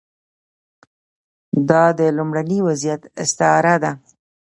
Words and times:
دا 1.69 1.83
د 1.99 2.01
لومړني 2.17 2.59
وضعیت 2.67 3.01
استعاره 3.23 3.75
ده. 3.83 3.91